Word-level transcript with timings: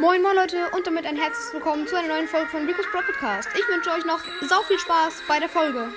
Moin 0.00 0.22
moin 0.22 0.36
Leute 0.36 0.70
und 0.76 0.86
damit 0.86 1.04
ein 1.06 1.16
herzliches 1.16 1.52
Willkommen 1.52 1.84
zu 1.88 1.96
einer 1.98 2.06
neuen 2.06 2.28
Folge 2.28 2.48
von 2.50 2.64
Rico's 2.64 2.86
Pro 2.92 3.00
Podcast. 3.00 3.48
Ich 3.52 3.66
wünsche 3.66 3.90
euch 3.90 4.04
noch 4.04 4.20
sau 4.48 4.62
viel 4.62 4.78
Spaß 4.78 5.22
bei 5.26 5.40
der 5.40 5.48
Folge. 5.48 5.88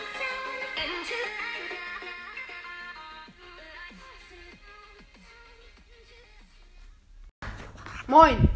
Moin. 8.08 8.50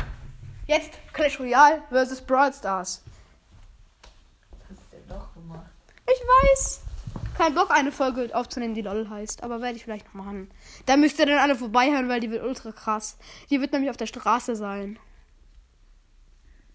Jetzt 0.65 0.93
Clash 1.13 1.39
Royale 1.39 1.83
vs 1.91 2.21
Brawl 2.21 2.51
Stars. 2.51 3.03
Was 4.51 4.69
hast 4.71 4.91
du 4.91 4.97
denn 4.97 5.07
doch 5.07 5.31
gemacht? 5.35 5.69
Ich 6.07 6.55
weiß. 6.55 6.81
Kein 7.37 7.53
Bock, 7.53 7.69
eine 7.69 7.91
Folge 7.91 8.31
aufzunehmen, 8.33 8.73
die 8.73 8.81
LOL 8.81 9.11
heißt. 9.11 9.43
Aber 9.43 9.61
werde 9.61 9.75
ich 9.75 9.83
vielleicht 9.83 10.07
noch 10.07 10.23
machen. 10.23 10.49
Da 10.87 10.97
müsst 10.97 11.19
ihr 11.19 11.27
dann 11.27 11.37
alle 11.37 11.55
vorbeihören, 11.55 12.09
weil 12.09 12.19
die 12.19 12.31
wird 12.31 12.43
ultra 12.43 12.71
krass. 12.71 13.15
Die 13.51 13.61
wird 13.61 13.73
nämlich 13.73 13.91
auf 13.91 13.97
der 13.97 14.07
Straße 14.07 14.55
sein. 14.55 14.97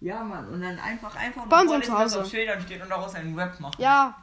Ja, 0.01 0.23
Mann, 0.23 0.49
und 0.49 0.63
dann 0.63 0.79
einfach, 0.79 1.15
einfach 1.15 1.47
Bei 1.47 1.61
uns 1.61 1.87
zu 1.87 1.99
Hause. 1.99 2.21
auf 2.23 2.29
Schildern 2.31 2.61
steht 2.63 2.83
und 2.83 2.89
daraus 2.89 3.15
einen 3.15 3.39
Rap 3.39 3.61
machen. 3.61 3.75
Ja. 3.79 4.15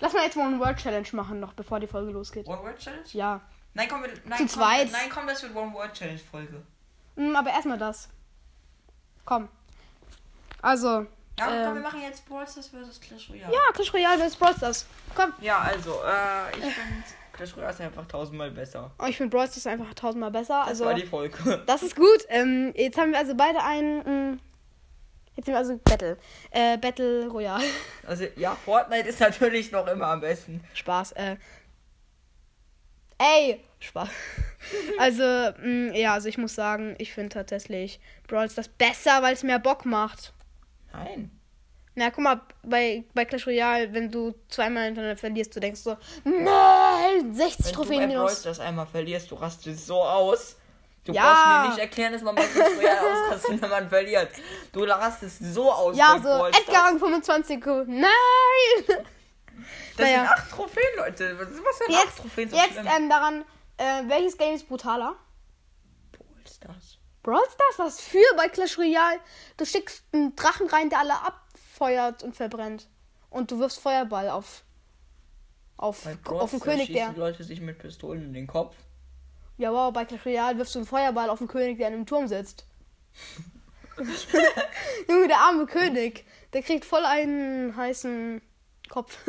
Lass 0.00 0.12
mal 0.12 0.22
jetzt 0.22 0.36
mal 0.36 0.46
eine 0.46 0.58
Word 0.60 0.76
Challenge 0.78 1.08
machen, 1.12 1.40
noch 1.40 1.54
bevor 1.54 1.80
die 1.80 1.86
Folge 1.86 2.12
losgeht. 2.12 2.46
One-Word-Challenge? 2.46 3.02
Ja. 3.12 3.40
Nein, 3.74 3.88
komm, 3.90 4.02
wir, 4.02 4.08
nein, 4.24 4.38
Zu 4.38 4.44
komm, 4.44 4.48
zweit. 4.48 4.92
Nein, 4.92 5.10
komm, 5.12 5.26
das 5.26 5.42
wird 5.42 5.56
One-Word-Challenge 5.56 6.18
Folge. 6.18 6.62
Mm, 7.16 7.34
Aber 7.34 7.50
erstmal 7.50 7.78
das. 7.78 8.08
Komm. 9.24 9.48
Also. 10.62 11.06
Ja, 11.38 11.50
ähm, 11.52 11.64
komm, 11.64 11.74
wir 11.74 11.82
machen 11.82 12.00
jetzt 12.02 12.26
Brawl 12.28 12.46
Stars 12.46 12.68
vs 12.68 13.00
Clash 13.00 13.30
Royale. 13.30 13.52
Ja, 13.52 13.58
Clash 13.72 13.92
Royale 13.92 14.18
vs 14.28 14.36
Brawl 14.36 14.54
Stars. 14.54 14.86
Komm. 15.14 15.32
Ja, 15.40 15.58
also, 15.60 15.90
äh, 16.06 16.50
ich 16.58 16.74
finde 16.74 17.02
Clash 17.32 17.56
Royale 17.56 17.72
ist 17.72 17.80
einfach 17.80 18.06
tausendmal 18.06 18.50
besser. 18.50 18.90
Oh, 18.98 19.06
ich 19.06 19.16
finde 19.16 19.34
Brawl 19.36 19.46
Stars 19.48 19.66
einfach 19.66 19.92
tausendmal 19.94 20.30
besser. 20.30 20.60
Das 20.60 20.68
Also, 20.68 20.84
war 20.86 20.94
die 20.94 21.06
Folge. 21.06 21.62
das 21.66 21.82
ist 21.82 21.96
gut. 21.96 22.24
Ähm, 22.28 22.72
jetzt 22.76 22.98
haben 22.98 23.12
wir 23.12 23.18
also 23.18 23.34
beide 23.34 23.62
einen. 23.62 24.40
Mm, 25.36 25.38
Jetzt 25.38 25.46
sind 25.46 25.54
wir 25.54 25.58
also 25.58 25.78
Battle. 25.84 26.16
Äh, 26.50 26.78
Battle 26.78 27.28
Royale. 27.28 27.64
Also, 28.06 28.24
ja, 28.36 28.54
Fortnite 28.54 29.08
ist 29.08 29.20
natürlich 29.20 29.72
noch 29.72 29.86
immer 29.88 30.06
am 30.06 30.20
besten. 30.20 30.62
Spaß. 30.74 31.12
Äh. 31.12 31.36
Ey! 33.18 33.60
Spaß. 33.80 34.08
Also, 34.98 35.22
mh, 35.22 35.96
ja, 35.96 36.14
also 36.14 36.28
ich 36.28 36.38
muss 36.38 36.54
sagen, 36.56 36.96
ich 36.98 37.12
finde 37.12 37.28
tatsächlich 37.28 38.00
Brawl 38.26 38.50
Stars 38.50 38.66
besser, 38.66 39.22
weil 39.22 39.34
es 39.34 39.44
mehr 39.44 39.60
Bock 39.60 39.84
macht. 39.84 40.32
Nein. 40.92 41.30
Na, 41.94 42.10
guck 42.10 42.24
mal, 42.24 42.40
bei, 42.64 43.04
bei 43.14 43.24
Clash 43.24 43.46
Royale, 43.46 43.92
wenn 43.94 44.10
du 44.10 44.34
zweimal 44.48 44.86
hintereinander 44.86 45.18
verlierst, 45.18 45.54
du 45.54 45.60
denkst 45.60 45.80
so, 45.80 45.96
nein, 46.24 47.32
60 47.32 47.66
Wenn 47.66 47.72
Trophäen 47.72 48.00
du 48.00 48.06
bei 48.08 48.14
Brawl 48.14 48.34
minus. 48.42 48.60
Einmal 48.60 48.86
verlierst, 48.86 49.30
du 49.30 49.36
rastest 49.36 49.86
so 49.86 50.02
aus. 50.02 50.56
Du 51.06 51.12
Ja. 51.12 51.22
brauchst 51.22 51.46
mir 51.62 51.68
nicht 51.68 51.78
erklären, 51.78 52.12
dass 52.12 52.22
man 52.22 52.34
bei 52.34 52.44
Clash 52.44 52.76
Royale 52.76 53.00
ausrastet, 53.00 53.62
wenn 53.62 53.70
man 53.70 53.88
verliert. 53.88 54.28
Du 54.72 54.82
rastest 54.84 55.38
so 55.54 55.70
aus. 55.72 55.96
Ja, 55.96 56.16
so, 56.16 56.22
Brawl 56.24 56.52
Stars. 56.52 56.66
Edgar 56.68 56.84
Rang 56.84 56.98
25, 56.98 57.64
nein! 57.86 58.10
Das 58.86 58.96
Naja. 59.98 60.18
sind 60.18 60.28
acht 60.28 60.50
Trophäen, 60.50 60.96
Leute. 60.96 61.38
Was, 61.38 61.48
sind 61.78 61.90
Jetzt, 61.90 62.18
Trophäen 62.18 62.50
so 62.50 62.56
jetzt 62.56 62.76
ähm, 62.76 63.08
daran, 63.08 63.44
äh, 63.78 64.02
welches 64.08 64.36
Game 64.36 64.54
ist 64.54 64.68
brutaler? 64.68 65.14
Brawl 66.12 66.46
Stars. 66.46 66.98
Brawl 67.22 67.44
Stars, 67.54 67.78
was 67.78 68.00
für 68.00 68.18
bei 68.36 68.48
Clash 68.48 68.76
Royale? 68.76 69.20
Du 69.56 69.64
schickst 69.64 70.02
einen 70.12 70.34
Drachen 70.36 70.68
rein, 70.68 70.90
der 70.90 70.98
alle 71.00 71.14
abfeuert 71.22 72.22
und 72.24 72.36
verbrennt. 72.36 72.88
Und 73.30 73.50
du 73.50 73.58
wirfst 73.58 73.78
Feuerball 73.80 74.28
auf, 74.28 74.62
auf, 75.76 76.06
auf 76.26 76.50
den 76.50 76.60
König, 76.60 76.92
der. 76.92 77.12
Leute 77.14 77.44
sich 77.44 77.60
mit 77.60 77.78
Pistolen 77.78 78.22
in 78.22 78.32
den 78.34 78.46
Kopf. 78.46 78.74
Ja, 79.58 79.72
wow, 79.72 79.92
bei 79.92 80.04
Clash 80.04 80.24
Royale 80.26 80.58
wirfst 80.58 80.74
du 80.74 80.80
einen 80.80 80.86
Feuerball 80.86 81.30
auf 81.30 81.38
den 81.38 81.48
König, 81.48 81.78
der 81.78 81.88
in 81.88 81.94
einem 81.94 82.06
Turm 82.06 82.28
sitzt. 82.28 82.66
Junge, 85.08 85.28
der 85.28 85.38
arme 85.38 85.66
König. 85.66 86.24
Der 86.52 86.62
kriegt 86.62 86.84
voll 86.84 87.04
einen 87.04 87.74
heißen 87.76 88.42
Kopf. 88.90 89.16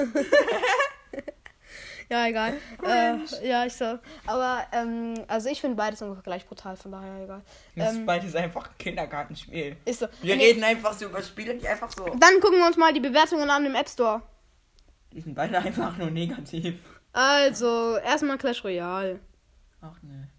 ja, 2.09 2.27
egal. 2.27 2.53
Äh, 2.85 3.47
ja, 3.47 3.65
ich 3.65 3.73
so. 3.73 3.97
Aber, 4.25 4.65
ähm, 4.73 5.15
also 5.27 5.49
ich 5.49 5.61
finde 5.61 5.75
beides 5.77 6.01
ungefähr 6.01 6.23
gleich 6.23 6.45
brutal, 6.45 6.75
von 6.77 6.91
daher 6.91 7.23
egal. 7.23 7.41
Das 7.75 7.93
Ähm, 7.93 7.99
ist 8.01 8.05
beides 8.05 8.35
einfach 8.35 8.67
ein 8.69 8.77
Kindergartenspiel. 8.77 9.77
ist 9.85 9.99
so. 9.99 10.07
Wir 10.21 10.35
Nee, 10.35 10.47
reden 10.47 10.63
einfach 10.63 10.93
so 10.93 11.05
über 11.05 11.21
Spiele, 11.21 11.55
die 11.55 11.67
einfach 11.67 11.91
so. 11.91 12.05
Dann 12.05 12.39
gucken 12.41 12.59
wir 12.59 12.67
uns 12.67 12.77
mal 12.77 12.93
die 12.93 12.99
Bewertungen 12.99 13.49
an 13.49 13.65
im 13.65 13.75
App 13.75 13.89
Store. 13.89 14.21
Die 15.13 15.21
sind 15.21 15.35
beide 15.35 15.57
einfach 15.59 15.97
nur 15.97 16.11
negativ. 16.11 16.75
Also, 17.13 17.97
erstmal 17.97 18.37
Clash 18.37 18.63
Royale. 18.63 19.19
Ach 19.93 20.01
ne. 20.03 20.29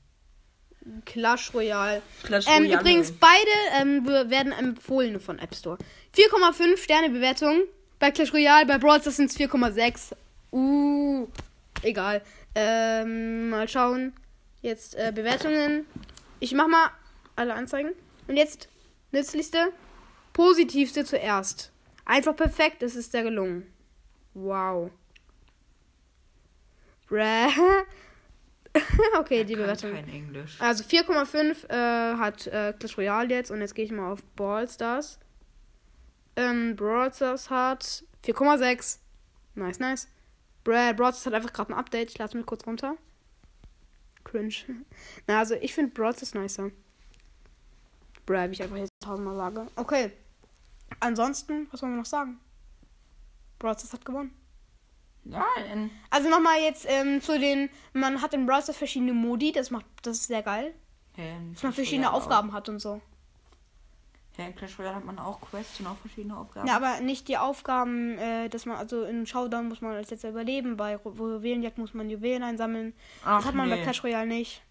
Clash 1.04 1.52
Royale. 1.54 2.02
Clash 2.22 2.46
Ähm, 2.46 2.64
Royale. 2.64 2.80
übrigens, 2.80 3.12
beide 3.12 3.50
ähm, 3.80 4.06
werden 4.06 4.52
empfohlen 4.52 5.20
von 5.20 5.38
App 5.38 5.54
Store. 5.54 5.76
4,5 6.16 6.78
Sterne 6.78 7.10
Bewertung. 7.10 7.62
Bei 7.98 8.10
Clash 8.10 8.32
Royale, 8.32 8.64
bei 8.66 8.78
Brawl 8.78 9.00
Stars 9.00 9.16
sind 9.16 9.30
es 9.30 9.36
4,6. 9.38 10.12
Uh, 10.50 11.26
egal. 11.82 12.22
Ähm, 12.54 13.50
mal 13.50 13.68
schauen. 13.68 14.12
Jetzt 14.62 14.94
äh, 14.94 15.12
Bewertungen. 15.14 15.86
Ich 16.40 16.52
mach 16.54 16.68
mal 16.68 16.90
alle 17.36 17.54
anzeigen. 17.54 17.90
Und 18.26 18.36
jetzt 18.36 18.68
nützlichste, 19.12 19.72
positivste 20.32 21.04
zuerst. 21.04 21.70
Einfach 22.04 22.34
perfekt, 22.34 22.82
es 22.82 22.96
ist 22.96 23.12
sehr 23.12 23.22
gelungen. 23.22 23.66
Wow. 24.34 24.90
Bräh. 27.08 27.48
okay, 29.18 29.44
die 29.44 29.56
Bewertung. 29.56 29.92
Kein 29.92 30.08
Englisch. 30.08 30.60
Also 30.60 30.84
4,5 30.84 31.68
äh, 31.68 32.16
hat 32.16 32.46
äh, 32.46 32.72
Clash 32.78 32.96
Royale 32.96 33.28
jetzt 33.28 33.50
und 33.50 33.60
jetzt 33.60 33.74
gehe 33.74 33.84
ich 33.84 33.92
mal 33.92 34.12
auf 34.12 34.24
Brawl 34.36 34.68
Stars. 34.68 35.18
Ähm, 36.36 36.76
Brawl 36.76 37.12
Stars 37.12 37.50
hat 37.50 38.04
4,6. 38.24 38.98
Nice, 39.54 39.78
nice. 39.80 40.08
Bra 40.64 40.92
Brawl 40.92 41.12
Stars 41.12 41.26
hat 41.26 41.34
einfach 41.34 41.52
gerade 41.52 41.72
ein 41.72 41.78
Update. 41.78 42.10
Ich 42.10 42.18
lade 42.18 42.36
mich 42.36 42.46
kurz 42.46 42.66
runter. 42.66 42.96
Cringe. 44.24 44.54
Na, 45.26 45.38
also 45.38 45.54
ich 45.54 45.74
finde 45.74 45.92
Brawl 45.92 46.14
Stars 46.14 46.34
nicer. 46.34 46.70
Bra, 48.26 48.48
wie 48.48 48.52
ich 48.52 48.62
einfach 48.62 48.76
jetzt 48.76 48.92
tausendmal 49.00 49.36
sage. 49.36 49.66
Okay. 49.76 50.12
Ansonsten, 51.00 51.68
was 51.70 51.82
wollen 51.82 51.92
wir 51.92 51.98
noch 51.98 52.06
sagen? 52.06 52.38
Brawl 53.58 53.74
Stars 53.74 53.92
hat 53.92 54.04
gewonnen. 54.04 54.32
Nein. 55.28 55.90
Also 56.10 56.28
nochmal 56.28 56.58
jetzt 56.60 56.86
ähm, 56.88 57.20
zu 57.20 57.38
den, 57.38 57.68
man 57.92 58.22
hat 58.22 58.34
in 58.34 58.46
Brawl 58.46 58.62
Stars 58.62 58.78
verschiedene 58.78 59.12
Modi, 59.12 59.52
das 59.52 59.70
macht, 59.70 59.86
das 60.02 60.18
ist 60.18 60.26
sehr 60.28 60.42
geil. 60.42 60.74
Ähm, 61.16 61.52
Dass 61.52 61.62
man 61.62 61.72
verschiedene 61.72 62.12
Aufgaben 62.12 62.52
hat 62.52 62.68
und 62.68 62.78
so. 62.78 63.00
Ja, 64.38 64.46
in 64.46 64.54
Clash 64.54 64.78
Royale 64.78 64.94
hat 64.94 65.04
man 65.04 65.18
auch 65.18 65.40
Quests 65.40 65.80
und 65.80 65.88
auch 65.88 65.96
verschiedene 65.96 66.36
Aufgaben. 66.36 66.68
Ja, 66.68 66.76
aber 66.76 67.00
nicht 67.00 67.26
die 67.26 67.36
Aufgaben, 67.36 68.16
äh, 68.18 68.48
dass 68.48 68.66
man, 68.66 68.76
also 68.76 69.02
in 69.02 69.26
Showdown 69.26 69.68
muss 69.68 69.80
man 69.80 69.96
als 69.96 70.10
letzter 70.10 70.30
überleben, 70.30 70.76
bei 70.76 70.92
Juwelenjagd 71.04 71.76
muss 71.76 71.92
man 71.92 72.08
Juwelen 72.08 72.44
einsammeln. 72.44 72.94
Ach, 73.24 73.38
das 73.38 73.46
hat 73.46 73.54
man 73.56 73.68
bei 73.68 73.76
nee. 73.76 73.82
Clash 73.82 74.04
Royale 74.04 74.28
nicht. 74.28 74.62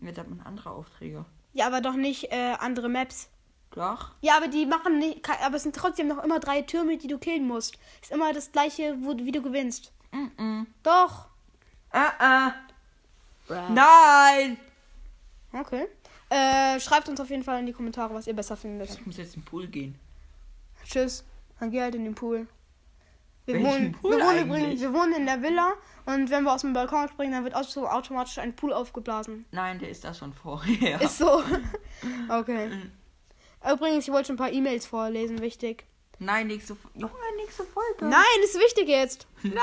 Jetzt 0.00 0.18
hat 0.18 0.28
man 0.28 0.40
andere 0.42 0.70
Aufträge. 0.70 1.24
Ja, 1.54 1.66
aber 1.66 1.80
doch 1.80 1.94
nicht 1.94 2.30
äh, 2.32 2.54
andere 2.60 2.88
Maps. 2.88 3.30
Doch. 3.74 4.10
Ja, 4.20 4.36
aber 4.36 4.46
die 4.48 4.66
machen 4.66 4.98
nicht, 4.98 5.28
aber 5.44 5.56
es 5.56 5.64
sind 5.64 5.74
trotzdem 5.74 6.06
noch 6.08 6.22
immer 6.22 6.38
drei 6.38 6.62
Türme, 6.62 6.96
die 6.96 7.08
du 7.08 7.18
killen 7.18 7.46
musst. 7.46 7.76
Ist 8.00 8.12
immer 8.12 8.32
das 8.32 8.52
gleiche, 8.52 8.96
wo, 9.00 9.16
wie 9.16 9.32
du 9.32 9.42
gewinnst. 9.42 9.92
Mm 10.12 10.62
Doch. 10.82 11.26
Ah, 11.90 12.12
ah. 12.18 12.52
Nein. 13.70 14.56
Okay. 15.52 15.86
Äh, 16.30 16.80
schreibt 16.80 17.08
uns 17.08 17.20
auf 17.20 17.30
jeden 17.30 17.42
Fall 17.44 17.60
in 17.60 17.66
die 17.66 17.72
Kommentare, 17.72 18.14
was 18.14 18.26
ihr 18.26 18.34
besser 18.34 18.56
findet. 18.56 18.90
Ich 18.90 19.04
muss 19.06 19.16
jetzt 19.16 19.34
in 19.34 19.42
den 19.42 19.44
Pool 19.46 19.66
gehen. 19.66 19.98
Tschüss. 20.84 21.24
Dann 21.60 21.70
geh 21.70 21.80
halt 21.80 21.94
in 21.94 22.04
den 22.04 22.14
Pool. 22.14 22.46
Wir 23.46 23.60
wohnen, 23.62 23.92
Pool 23.92 24.16
wir, 24.16 24.24
wohnen 24.24 24.46
übrigens, 24.46 24.80
wir 24.80 24.92
wohnen 24.94 25.12
in 25.14 25.26
der 25.26 25.42
Villa 25.42 25.74
und 26.06 26.30
wenn 26.30 26.44
wir 26.44 26.52
aus 26.54 26.62
dem 26.62 26.72
Balkon 26.72 27.08
springen, 27.08 27.32
dann 27.32 27.44
wird 27.44 27.54
auto- 27.54 27.86
automatisch 27.86 28.38
ein 28.38 28.56
Pool 28.56 28.72
aufgeblasen. 28.72 29.44
Nein, 29.50 29.78
der 29.78 29.90
ist 29.90 30.02
da 30.04 30.14
schon 30.14 30.32
vorher. 30.32 31.00
Ist 31.02 31.18
so. 31.18 31.42
Okay. 32.30 32.70
Übrigens, 33.70 34.06
ich 34.06 34.12
wollte 34.12 34.26
schon 34.28 34.34
ein 34.36 34.38
paar 34.38 34.52
E-Mails 34.52 34.86
vorlesen, 34.86 35.40
wichtig. 35.40 35.84
Nein, 36.18 36.46
nächste 36.46 36.76
Folge. 36.76 36.98
Junge, 36.98 37.14
nächste 37.36 37.64
Folge. 37.64 38.04
Nein, 38.06 38.24
ist 38.44 38.58
wichtig 38.58 38.88
jetzt. 38.88 39.26
Nein. 39.42 39.54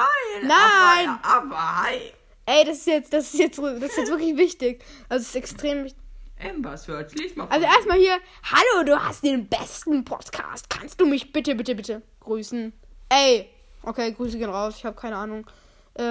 Nein. 0.44 1.20
Aber, 1.24 1.26
aber 1.26 1.84
hi. 1.84 2.12
Ey, 2.46 2.66
das 2.66 2.78
ist 2.80 2.88
jetzt, 2.88 3.14
das 3.14 3.34
ist 3.34 3.40
jetzt, 3.40 3.58
das 3.60 3.82
ist 3.84 3.98
jetzt 3.98 4.10
wirklich 4.10 4.36
wichtig. 4.38 4.84
Also 5.08 5.22
es 5.24 5.30
ist 5.30 5.36
extrem 5.36 5.84
wichtig. 5.86 6.02
Ambers 6.44 6.88
hört. 6.88 7.14
Lies 7.16 7.36
mal 7.36 7.48
Also 7.50 7.66
vor. 7.66 7.76
erstmal 7.76 7.98
hier, 8.00 8.18
hallo, 8.44 8.84
du 8.86 9.00
hast 9.02 9.24
den 9.24 9.48
besten 9.48 10.04
Podcast. 10.04 10.70
Kannst 10.70 11.00
du 11.00 11.06
mich 11.06 11.32
bitte, 11.32 11.54
bitte, 11.56 11.76
bitte 11.76 12.02
grüßen? 12.20 12.74
Ey, 13.10 13.48
okay, 13.84 14.12
Grüße 14.12 14.38
gehen 14.40 14.50
raus. 14.50 14.76
Ich 14.78 14.86
habe 14.86 14.96
keine 15.00 15.18
Ahnung. 15.18 15.46
Äh, 15.94 16.04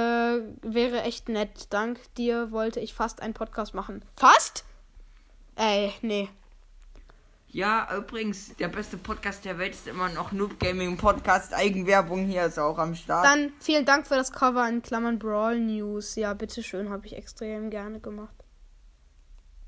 wäre 0.63 1.03
echt 1.03 1.29
nett. 1.29 1.67
Dank 1.71 1.99
dir 2.15 2.53
wollte 2.53 2.79
ich 2.81 2.95
fast 2.95 3.21
einen 3.23 3.35
Podcast 3.35 3.75
machen. 3.75 4.05
Fast? 4.17 4.65
Ey, 5.57 5.93
nee. 6.03 6.29
Ja, 7.53 7.89
übrigens, 7.97 8.55
der 8.57 8.69
beste 8.69 8.97
Podcast 8.97 9.45
der 9.45 9.59
Welt 9.59 9.73
ist 9.73 9.89
immer 9.89 10.09
noch 10.09 10.31
Noob 10.31 10.61
Gaming 10.61 10.97
Podcast. 10.97 11.53
Eigenwerbung 11.53 12.25
hier 12.27 12.45
ist 12.45 12.61
auch 12.61 12.79
am 12.79 12.95
Start. 12.95 13.25
Dann 13.25 13.53
vielen 13.59 13.85
Dank 13.85 14.07
für 14.07 14.15
das 14.15 14.31
Cover 14.31 14.69
in 14.69 14.83
Klammern 14.83 15.19
Brawl 15.19 15.59
News. 15.59 16.15
Ja, 16.15 16.33
bitteschön, 16.35 16.91
habe 16.91 17.07
ich 17.07 17.17
extrem 17.17 17.69
gerne 17.71 17.99
gemacht. 17.99 18.37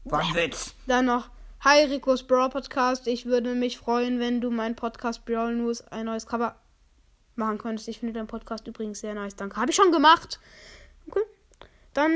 War 0.04 0.20
ein 0.20 0.34
Witz. 0.34 0.74
Dann 0.86 1.06
noch, 1.06 1.28
Hi 1.62 1.82
Ricos 1.84 2.24
Brawl 2.24 2.50
Podcast. 2.50 3.08
Ich 3.08 3.26
würde 3.26 3.52
mich 3.56 3.78
freuen, 3.78 4.20
wenn 4.20 4.40
du 4.40 4.50
meinen 4.50 4.76
Podcast 4.76 5.24
Brawl 5.24 5.56
News 5.56 5.80
ein 5.88 6.06
neues 6.06 6.28
Cover 6.28 6.54
machen 7.34 7.58
könntest. 7.58 7.88
Ich 7.88 7.98
finde 7.98 8.12
deinen 8.12 8.28
Podcast 8.28 8.68
übrigens 8.68 9.00
sehr 9.00 9.14
nice. 9.14 9.34
Danke. 9.34 9.56
Habe 9.56 9.72
ich 9.72 9.76
schon 9.76 9.90
gemacht. 9.90 10.38
Okay. 11.08 11.22
Dann 11.94 12.12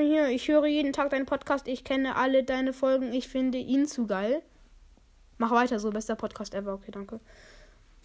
hier, 0.00 0.28
ich 0.28 0.48
höre 0.48 0.66
jeden 0.66 0.92
Tag 0.92 1.08
deinen 1.08 1.26
Podcast. 1.26 1.66
Ich 1.66 1.82
kenne 1.82 2.16
alle 2.16 2.44
deine 2.44 2.74
Folgen. 2.74 3.14
Ich 3.14 3.28
finde 3.28 3.56
ihn 3.56 3.86
zu 3.86 4.06
geil. 4.06 4.42
Mach 5.38 5.50
weiter 5.50 5.78
so, 5.78 5.90
bester 5.90 6.16
Podcast 6.16 6.54
ever. 6.54 6.74
Okay, 6.74 6.90
danke. 6.90 7.20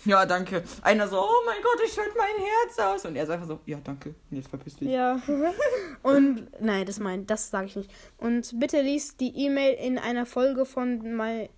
Ja, 0.06 0.26
danke. 0.26 0.64
Einer 0.82 1.08
so, 1.08 1.20
oh 1.22 1.44
mein 1.46 1.62
Gott, 1.62 1.80
ich 1.86 1.92
schütte 1.94 2.10
mein 2.18 2.36
Herz 2.44 2.80
aus. 2.80 3.06
Und 3.06 3.16
er 3.16 3.24
ist 3.24 3.30
einfach 3.30 3.46
so, 3.48 3.60
ja, 3.68 3.78
danke. 3.84 4.16
Und 4.32 4.38
jetzt 4.38 4.50
verpiss 4.50 4.76
dich. 4.78 4.90
Ja. 4.90 5.22
Und 6.04 6.48
nein, 6.60 6.86
das 6.86 7.00
mein, 7.00 7.28
das 7.28 7.52
sage 7.52 7.68
ich 7.68 7.76
nicht. 7.76 7.92
Und 8.18 8.60
bitte 8.60 8.82
lies 8.82 9.16
die 9.18 9.46
E-Mail 9.46 9.76
in 9.76 10.00
einer 10.00 10.26
Folge 10.26 10.66
von 10.66 11.16
mein 11.16 11.50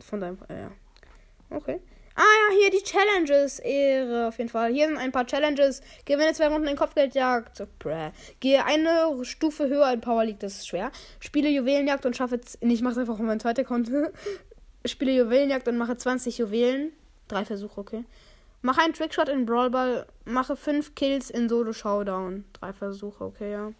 von 0.00 0.20
deinem 0.20 0.38
äh. 0.48 1.54
Okay. 1.54 1.80
Ah 2.14 2.22
ja, 2.22 2.56
hier 2.60 2.70
die 2.70 2.82
Challenges. 2.82 3.58
Ehre 3.60 4.28
auf 4.28 4.38
jeden 4.38 4.50
Fall. 4.50 4.72
Hier 4.72 4.88
sind 4.88 4.96
ein 4.96 5.12
paar 5.12 5.26
Challenges. 5.26 5.82
Gewinne 6.04 6.32
zwei 6.32 6.48
Runden 6.48 6.66
in 6.68 6.76
Kopfgeldjagd. 6.76 7.62
Bräh. 7.78 8.10
Gehe 8.40 8.64
eine 8.64 9.24
Stufe 9.24 9.68
höher 9.68 9.92
in 9.92 10.00
Power 10.00 10.24
League. 10.24 10.40
Das 10.40 10.54
ist 10.54 10.68
schwer. 10.68 10.90
Spiele 11.20 11.48
Juwelenjagd 11.48 12.06
und 12.06 12.16
schaffe. 12.16 12.40
z- 12.40 12.58
Nee, 12.62 12.74
ich 12.74 12.82
mache 12.82 12.98
einfach 12.98 13.14
auf 13.14 13.20
meinen 13.20 13.40
zweiten 13.40 13.60
Account. 13.60 13.90
Spiele 14.88 15.12
Juwelenjagd 15.12 15.68
und 15.68 15.76
mache 15.78 15.96
20 15.96 16.38
Juwelen. 16.38 16.92
Drei 17.28 17.44
Versuche, 17.44 17.80
okay. 17.80 18.04
Mache 18.62 18.82
einen 18.82 18.94
Trickshot 18.94 19.28
in 19.28 19.46
Brawl 19.46 19.70
Ball. 19.70 20.06
Mache 20.24 20.56
5 20.56 20.94
Kills 20.94 21.30
in 21.30 21.48
Solo 21.48 21.72
Showdown. 21.72 22.44
Drei 22.54 22.72
Versuche, 22.72 23.24
okay, 23.24 23.52
ja. 23.52 23.72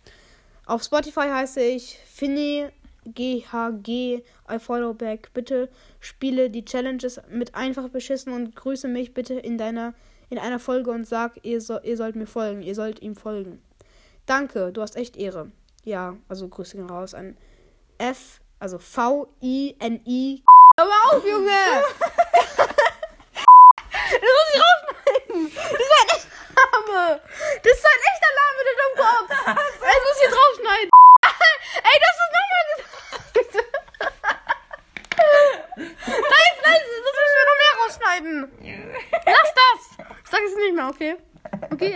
Auf 0.67 0.83
Spotify 0.83 1.29
heiße 1.29 1.61
ich 1.61 1.99
Finny 2.05 2.69
GHG. 3.05 4.23
I 4.51 4.59
follow 4.59 4.95
back. 4.95 5.31
Bitte 5.35 5.69
spiele 6.01 6.51
die 6.51 6.65
Challenges 6.65 7.21
mit 7.31 7.55
einfach 7.55 7.89
beschissen 7.89 8.33
und 8.33 8.55
grüße 8.55 8.87
mich 8.87 9.15
bitte 9.15 9.35
in 9.35 9.59
deiner 9.59 9.95
in 10.31 10.39
einer 10.39 10.59
Folge 10.59 10.91
und 10.91 11.07
sag, 11.07 11.45
ihr, 11.45 11.61
so, 11.61 11.81
ihr 11.81 11.97
sollt 11.97 12.17
mir 12.17 12.27
folgen. 12.27 12.63
Ihr 12.63 12.75
sollt 12.75 13.01
ihm 13.01 13.17
folgen. 13.17 13.63
Danke, 14.27 14.73
du 14.73 14.83
hast 14.83 14.97
echt 14.97 15.17
Ehre. 15.17 15.51
Ja, 15.85 16.17
also 16.29 16.49
Grüße 16.49 16.77
gehen 16.77 16.91
raus 16.91 17.15
an 17.15 17.37
F, 17.97 18.41
also 18.59 18.79
V-I-N-I. 18.79 20.43
Hör 20.79 20.87
mal 20.87 21.03
auf, 21.11 21.25
Junge! 21.27 21.51
das 24.11 24.31
muss 24.37 24.49
ich 24.55 24.61
rausschneiden! 24.63 25.51
Das 25.59 25.83
ist 25.83 25.91
ein 25.99 26.07
echter 26.15 26.39
Name! 26.55 27.21
Das 27.65 27.73
ist 27.73 27.85
ein 27.85 28.03
echter 28.13 28.33
Name, 28.39 28.59
der 28.63 28.77
Dummkopf! 28.79 29.27
Das 29.89 29.99
muss 30.05 30.19
ich 30.23 30.31
draufschneiden! 30.31 30.91
Ey, 31.83 31.97
das 31.99 32.15
ist 32.15 32.33
nochmal 32.37 32.65
gesagt! 33.35 33.67
Nein, 36.07 36.55
nein, 36.63 36.81
das 36.81 37.03
müssen 37.03 37.35
wir 37.35 37.47
noch 37.49 37.59
mehr 37.59 37.75
rausschneiden! 37.83 38.35
Lass 39.27 39.51
das! 39.59 39.81
Ich 40.23 40.31
sag 40.31 40.43
es 40.45 40.55
nicht 40.55 40.75
mehr, 40.77 40.89
okay? 40.89 41.13
Okay? 41.73 41.95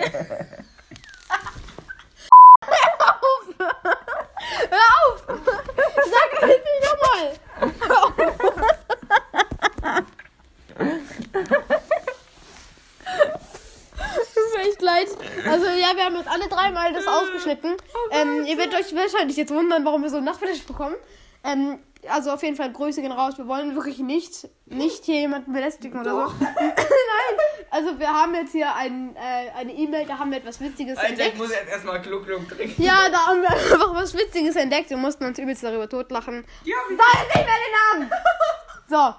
Hör 2.67 3.15
auf! 3.23 3.47
Hör 4.71 4.87
auf! 5.05 5.19
Sag 5.29 6.29
das 6.41 6.51
jetzt 6.51 6.67
nicht 6.67 6.83
nochmal! 6.83 7.25
Hör 7.81 8.03
auf! 8.05 8.13
Tut 14.35 14.49
mir 14.55 14.63
echt 14.69 14.83
leid. 14.83 15.09
Also 15.47 15.67
ja, 15.67 15.95
wir 15.95 16.05
haben 16.05 16.17
jetzt 16.17 16.22
alle 16.33 16.49
dreimal 16.49 16.93
das 16.93 17.07
ausgeschnitten. 17.07 17.77
Ähm, 18.11 18.45
ihr 18.47 18.57
werdet 18.59 18.75
euch 18.75 18.95
wahrscheinlich 18.95 19.37
jetzt 19.37 19.53
wundern, 19.53 19.85
warum 19.85 20.03
wir 20.03 20.11
so 20.11 20.17
einen 20.17 20.27
Nachmittag 20.27 20.67
bekommen. 20.67 20.97
Ähm, 21.45 21.79
also 22.09 22.31
auf 22.33 22.43
jeden 22.43 22.57
Fall 22.57 22.73
Grüße 22.73 23.01
gehen 23.01 23.13
raus. 23.13 23.39
Wir 23.39 23.47
wollen 23.47 23.75
wirklich 23.77 23.99
nicht, 23.99 24.49
nicht 24.67 25.05
hier 25.05 25.21
jemanden 25.21 25.53
belästigen 25.53 26.01
oder 26.01 26.11
so. 26.11 26.35
Nein, 26.41 27.37
also 27.71 27.99
wir 27.99 28.09
haben 28.09 28.35
jetzt 28.35 28.53
hier 28.53 28.75
ein, 28.75 29.15
äh, 29.15 29.51
eine 29.57 29.73
E-Mail, 29.73 30.07
da 30.07 30.19
haben 30.19 30.31
wir 30.31 30.39
etwas 30.39 30.61
Witziges 30.61 30.97
Alter, 30.99 31.13
ich 31.13 31.19
entdeckt. 31.21 31.39
muss 31.39 31.51
jetzt 31.51 31.69
erstmal 31.69 32.01
Gluck 32.01 32.27
Gluck 32.27 32.49
trinken. 32.49 32.83
Ja, 32.83 33.09
da 33.09 33.27
haben 33.27 33.43
wir 33.43 33.51
einfach 33.51 33.95
was 33.95 34.15
Witziges 34.15 34.57
entdeckt. 34.57 34.91
Wir 34.91 34.97
mussten 34.97 35.25
uns 35.25 35.39
übelst 35.39 35.63
darüber 35.63 35.89
totlachen. 35.89 36.45
Ja, 36.65 36.77
Sag 36.89 37.23
jetzt 37.23 37.37
nicht 37.37 37.47
mehr 37.47 37.55
den 37.57 38.09
Namen! 38.09 38.13
So. 38.89 39.15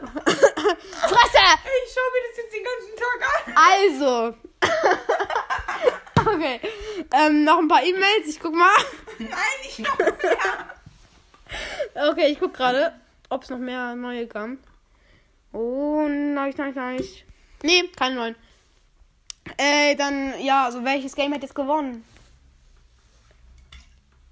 Fresse! 0.00 1.44
Ich 1.84 1.94
schau 1.94 2.06
mir 2.10 2.22
das 2.26 2.36
jetzt 2.36 2.52
den 2.52 2.64
ganzen 2.64 2.96
Tag 2.98 3.18
an. 3.30 3.54
Also. 3.54 5.43
okay. 6.34 6.60
Ähm, 7.12 7.44
noch 7.44 7.58
ein 7.58 7.68
paar 7.68 7.82
E-Mails. 7.82 8.28
Ich 8.28 8.40
guck 8.40 8.54
mal. 8.54 8.68
Nein, 9.18 9.30
nicht 9.62 9.78
noch 9.80 9.98
mehr. 9.98 10.10
Okay, 12.10 12.26
ich 12.32 12.40
guck 12.40 12.54
gerade, 12.54 12.92
ob 13.28 13.42
es 13.42 13.50
noch 13.50 13.58
mehr 13.58 13.94
neue 13.94 14.26
kam. 14.26 14.58
Oh, 15.52 16.06
nein, 16.08 16.54
nein, 16.56 16.72
nein. 16.74 17.04
Nee, 17.62 17.84
keine 17.96 18.16
neuen. 18.16 18.36
Äh, 19.56 19.94
dann, 19.94 20.40
ja, 20.40 20.64
also 20.64 20.84
welches 20.84 21.14
Game 21.14 21.32
hat 21.32 21.42
jetzt 21.42 21.54
gewonnen? 21.54 22.04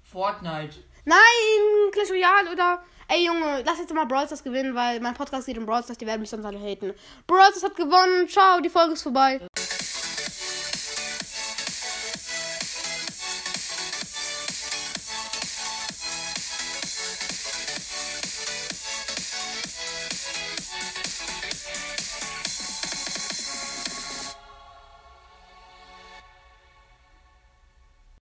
Fortnite. 0.03 0.75
Nein, 1.05 1.91
Clash 1.91 2.11
Royale 2.11 2.51
oder. 2.51 2.83
Ey 3.07 3.25
Junge, 3.25 3.63
lass 3.65 3.79
jetzt 3.79 3.93
mal 3.93 4.05
Brawl 4.05 4.25
Stars 4.25 4.43
gewinnen, 4.43 4.73
weil 4.75 4.99
mein 4.99 5.13
Podcast 5.13 5.45
geht 5.45 5.57
um 5.57 5.65
Brawl 5.65 5.83
Stars, 5.83 5.97
die 5.97 6.07
werden 6.07 6.21
mich 6.21 6.29
sonst 6.29 6.45
alle 6.45 6.59
haten. 6.59 6.93
Brawl 7.27 7.49
Stars 7.51 7.63
hat 7.63 7.75
gewonnen. 7.75 8.27
Ciao, 8.27 8.59
die 8.59 8.69
Folge 8.69 8.93
ist 8.93 9.03
vorbei. 9.03 9.41